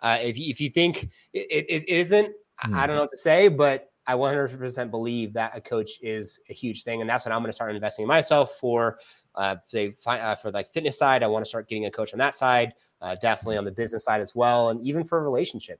[0.00, 3.10] Uh, if, you, if you think it, it, it isn't, I- I don't know what
[3.12, 7.02] to say, but I 100% believe that a coach is a huge thing.
[7.02, 8.98] And that's what I'm going to start investing in myself for,
[9.34, 11.22] uh, say, fi- uh, for like fitness side.
[11.22, 14.06] I want to start getting a coach on that side, uh, definitely on the business
[14.06, 14.70] side as well.
[14.70, 15.78] And even for a relationship.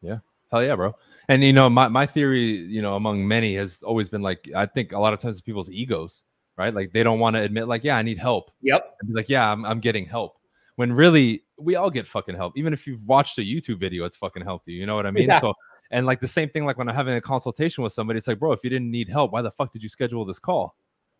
[0.00, 0.18] Yeah,
[0.50, 0.94] hell yeah, bro.
[1.28, 4.64] And you know, my, my theory, you know, among many has always been like I
[4.64, 6.22] think a lot of times people's egos,
[6.56, 6.74] right?
[6.74, 8.52] Like they don't want to admit, like, yeah, I need help.
[8.62, 8.96] Yep.
[9.06, 10.38] Be like, yeah, I'm, I'm getting help.
[10.76, 12.56] When really we all get fucking help.
[12.56, 14.74] Even if you've watched a YouTube video, it's fucking helped you.
[14.74, 15.28] You know what I mean?
[15.28, 15.40] Yeah.
[15.40, 15.52] So
[15.90, 18.38] and like the same thing, like when I'm having a consultation with somebody, it's like,
[18.38, 20.76] bro, if you didn't need help, why the fuck did you schedule this call?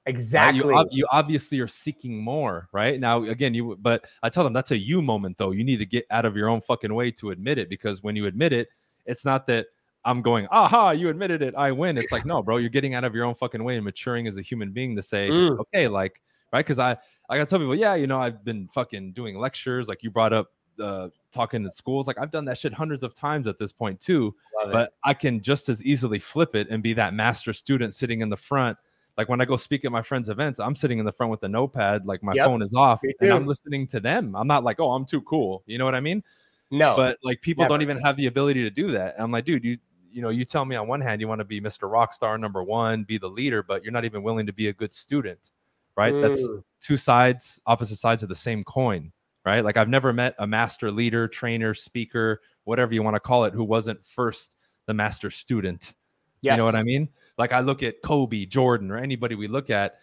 [0.06, 0.10] right?
[0.10, 0.60] Exactly.
[0.74, 3.00] You, ob- you obviously are seeking more, right?
[3.00, 5.50] Now, again, you, but I tell them that's a you moment, though.
[5.50, 8.16] You need to get out of your own fucking way to admit it because when
[8.16, 8.68] you admit it,
[9.06, 9.66] it's not that
[10.04, 11.96] I'm going, aha, you admitted it, I win.
[11.96, 14.36] It's like, no, bro, you're getting out of your own fucking way and maturing as
[14.36, 15.58] a human being to say, Mm.
[15.60, 16.20] okay, like,
[16.52, 16.64] right?
[16.64, 16.92] Because I,
[17.30, 20.34] I gotta tell people, yeah, you know, I've been fucking doing lectures, like you brought
[20.34, 20.48] up,
[20.80, 24.00] uh, talking at schools, like I've done that shit hundreds of times at this point
[24.00, 24.72] too Love it.
[24.72, 28.28] but I can just as easily flip it and be that master student sitting in
[28.28, 28.78] the front.
[29.16, 31.42] Like when I go speak at my friends' events, I'm sitting in the front with
[31.44, 34.34] a notepad, like my Yep, phone is off, and I'm listening to them.
[34.34, 35.62] I'm not like, oh, I'm too cool.
[35.66, 36.22] You know what I mean?
[36.70, 36.96] no.
[36.96, 39.14] But like people don't even have the ability to do that.
[39.18, 39.78] I'm like, dude, you
[40.10, 41.90] you know, you tell me on one hand you want to be Mr.
[41.90, 44.92] Rockstar number one, be the leader, but you're not even willing to be a good
[44.92, 45.50] student,
[45.96, 46.14] right?
[46.20, 46.62] That's Mm.
[46.80, 49.12] two sides, opposite sides of the same coin,
[49.44, 49.64] right?
[49.64, 53.52] Like I've never met a master leader, trainer, speaker, whatever you want to call it,
[53.52, 55.94] who wasn't first the master student.
[56.40, 56.54] yes.
[56.54, 57.08] You know what I mean?
[57.38, 59.96] Like I look at Kobe, Jordan, or anybody we look at,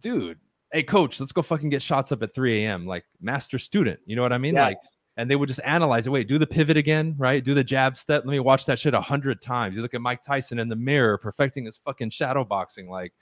[0.00, 0.38] dude.
[0.72, 2.86] Hey, coach, let's go fucking get shots up at 3 a.m.
[2.86, 4.00] Like master student.
[4.04, 4.54] You know what I mean?
[4.54, 4.68] Yes.
[4.68, 4.78] Like,
[5.16, 6.10] and they would just analyze it.
[6.10, 7.42] Wait, do the pivot again, right?
[7.42, 8.24] Do the jab step.
[8.26, 9.74] Let me watch that shit a hundred times.
[9.74, 12.90] You look at Mike Tyson in the mirror, perfecting his fucking shadow boxing.
[12.90, 13.14] Like,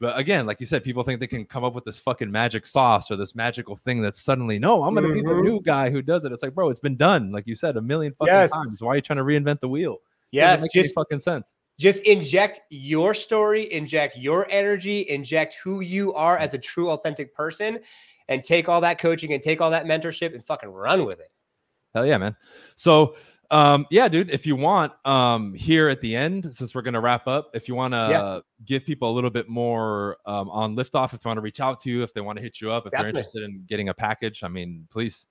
[0.00, 2.66] but again, like you said, people think they can come up with this fucking magic
[2.66, 5.42] sauce or this magical thing that's suddenly, no, I'm gonna be the Mhm.
[5.44, 6.32] new guy who does it.
[6.32, 8.50] It's like, bro, it's been done, like you said, a million fucking Yes.
[8.50, 8.82] times.
[8.82, 9.98] Why are you trying to reinvent the wheel?
[10.32, 10.60] yes.
[10.62, 11.54] Any Just fucking sense.
[11.78, 17.34] just inject your story, inject your energy, inject who you are as a true authentic
[17.34, 17.78] person,
[18.28, 21.30] and take all that coaching and take all that mentorship and fucking run with it.
[21.94, 22.36] Hell yeah, man.
[22.76, 23.16] So
[23.50, 27.26] um yeah, dude, if you want um here at the end, since we're gonna wrap
[27.26, 28.40] up, if you want to Yeah.
[28.64, 31.80] give people a little bit more um on liftoff, if they want to reach out
[31.80, 33.02] to you, if they want to hit you up, if Definitely.
[33.02, 35.26] they're interested in getting a package, I mean, please.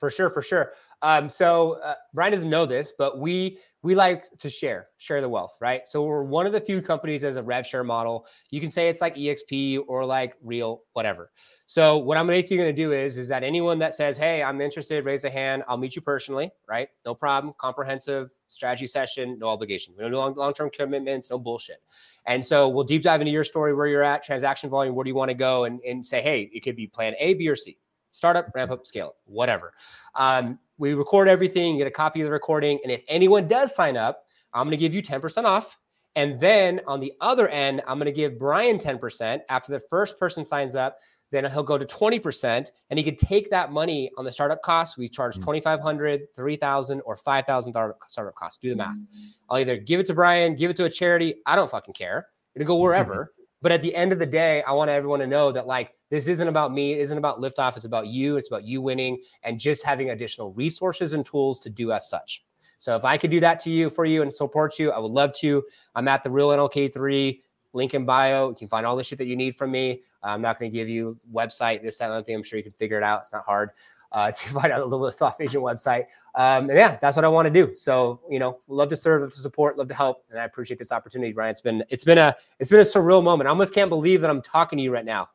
[0.00, 0.72] For sure, for sure.
[1.02, 5.28] Um, so uh, Bryan doesn't know this, but we we like to share, share the
[5.28, 5.86] wealth, right?
[5.86, 8.26] So we're one of the few companies as a rev share model.
[8.50, 11.30] You can say it's like EXP or like Real, whatever.
[11.66, 14.62] So what I'm basically going to do is is that anyone that says, "Hey, I'm
[14.62, 15.64] interested," raise a hand.
[15.68, 16.88] I'll meet you personally, right?
[17.04, 17.52] No problem.
[17.58, 19.94] Comprehensive strategy session, no obligation.
[19.98, 21.82] Don't do long term commitments, no bullshit.
[22.24, 25.10] And so we'll deep dive into your story, where you're at, transaction volume, where do
[25.10, 27.56] you want to go, and, and say, hey, it could be plan A, B, or
[27.56, 27.76] C.
[28.12, 29.72] Startup, ramp up, scale, whatever.
[30.14, 32.80] Um, we record everything, get a copy of the recording.
[32.82, 35.78] And if anyone does sign up, I'm going to give you 10% off.
[36.16, 40.18] And then on the other end, I'm going to give Bryan 10% after the first
[40.18, 40.98] person signs up
[41.30, 44.98] then he'll go to 20% and he could take that money on the startup costs.
[44.98, 45.40] We charge mm.
[45.40, 48.58] 2,500, 3,000 or $5,000 startup costs.
[48.58, 48.94] Do the math.
[48.94, 49.26] Mm-hmm.
[49.48, 51.36] I'll either give it to Bryan, give it to a charity.
[51.46, 52.28] I don't fucking care.
[52.54, 53.32] It'll go wherever.
[53.62, 56.26] but at the end of the day, I want everyone to know that like this
[56.26, 56.92] isn't about me.
[56.92, 57.76] It isn't about liftoff.
[57.76, 58.36] It's about you.
[58.36, 62.44] It's about you winning and just having additional resources and tools to do as such.
[62.78, 65.12] So if I could do that to you for you and support you, I would
[65.12, 65.62] love to.
[65.94, 67.40] I'm at the real NLK3
[67.72, 68.48] link in bio.
[68.48, 70.02] You can find all the shit that you need from me.
[70.22, 72.34] I'm not going to give you website, this, that, and thing.
[72.34, 73.20] I'm sure you can figure it out.
[73.20, 73.70] It's not hard
[74.12, 76.06] uh, to find out a little bit of Thought Agent website.
[76.34, 77.74] Um, and yeah, that's what I want to do.
[77.74, 80.24] So, you know, love to serve, love to support, love to help.
[80.30, 81.50] And I appreciate this opportunity, Bryan.
[81.50, 83.48] It's been, it's been a, it's been a surreal moment.
[83.48, 85.28] I almost can't believe that I'm talking to you right now.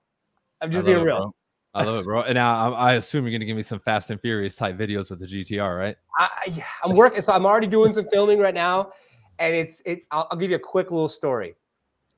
[0.61, 1.33] I'm just being real.
[1.75, 2.21] It, I love it, bro.
[2.21, 4.77] And now I, I assume you're going to give me some Fast and Furious type
[4.77, 5.97] videos with the GTR, right?
[6.17, 7.21] I, I'm working.
[7.21, 8.93] So I'm already doing some filming right now.
[9.39, 11.55] And it's, it, I'll, I'll give you a quick little story.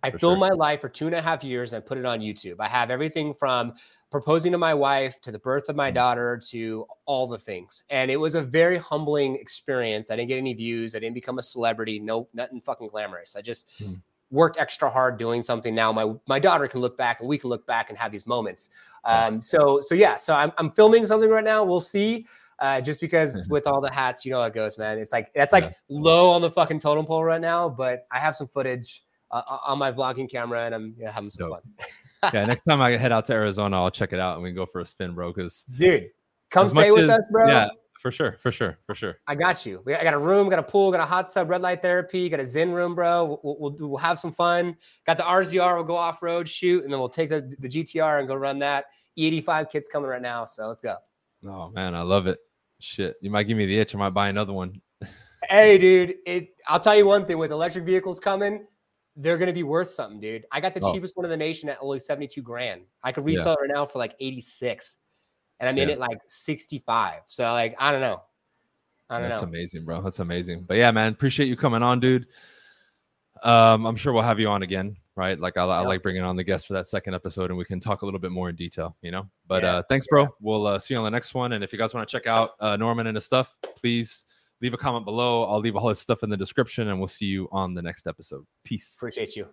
[0.08, 0.49] I for filmed sure.
[0.49, 2.55] my life for two and a half years and I put it on YouTube.
[2.60, 3.74] I have everything from
[4.10, 5.95] proposing to my wife to the birth of my mm.
[5.95, 7.84] daughter to all the things.
[7.89, 10.10] And it was a very humbling experience.
[10.10, 10.95] I didn't get any views.
[10.95, 11.99] I didn't become a celebrity.
[11.99, 13.36] No, nothing fucking glamorous.
[13.36, 13.99] I just mm.
[14.32, 15.76] worked extra hard doing something.
[15.76, 18.26] Now my my daughter can look back and we can look back and have these
[18.26, 18.70] moments.
[19.03, 21.64] Um, so so yeah, so I'm I'm filming something right now.
[21.64, 22.26] We'll see.
[22.60, 23.53] Uh, just because mm-hmm.
[23.53, 24.97] with all the hats, you know how it goes, man.
[24.97, 25.72] It's like that's like yeah.
[25.89, 29.58] low on the fucking totem pole right now, but I have some footage uh, uh,
[29.66, 31.64] on my vlogging camera and I'm you know, having some Dope.
[32.22, 32.32] fun.
[32.34, 34.56] yeah, next time I head out to Arizona, I'll check it out and we can
[34.56, 35.34] go for a spin, bro.
[35.34, 36.10] Because dude,
[36.50, 37.48] come stay with as, us, bro.
[37.48, 37.70] Yeah,
[38.00, 39.18] for sure, for sure, for sure.
[39.28, 39.84] I got you.
[39.88, 42.40] I got a room, got a pool, got a hot tub, red light therapy, got
[42.40, 43.40] a Zen room, bro.
[43.44, 44.76] We'll, we'll, we'll have some fun.
[45.06, 48.20] Got the RZR, we'll go off road, shoot, and then we'll take the, the GTR
[48.20, 48.86] and go run that.
[49.18, 50.96] E85 kit's coming right now, so let's go.
[51.46, 52.40] Oh man, I love it.
[52.80, 53.96] Shit, you might give me the itch.
[53.96, 54.80] I might buy another one.
[55.50, 56.50] hey, dude, it.
[56.68, 58.66] I'll tell you one thing: with electric vehicles coming,
[59.18, 60.45] they're going to be worth something, dude.
[60.51, 60.93] I got the oh.
[60.93, 62.84] cheapest one in the nation at only 72 grand.
[63.03, 63.53] I could resell yeah.
[63.53, 64.97] it right now for like 86
[65.59, 65.84] and I'm yeah.
[65.84, 67.22] in it like 65.
[67.26, 68.22] So like, I don't know.
[69.09, 69.47] I don't That's know.
[69.47, 70.01] amazing, bro.
[70.01, 70.65] That's amazing.
[70.68, 72.28] But yeah, man, appreciate you coming on, dude.
[73.41, 75.39] Um, I'm sure we'll have you on again, right?
[75.39, 77.80] Like I, I like bringing on the guest for that second episode, and we can
[77.80, 79.30] talk a little bit more in detail, you know.
[79.47, 79.76] But yeah.
[79.76, 80.28] uh, thanks, bro.
[80.41, 81.53] We'll uh, see you on the next one.
[81.53, 84.26] And if you guys want to check out uh, Norman and his stuff, please
[84.62, 85.45] leave a comment below.
[85.45, 88.08] I'll leave all his stuff in the description, and we'll see you on the next
[88.08, 88.45] episode.
[88.64, 88.95] Peace.
[88.97, 89.47] Appreciate you.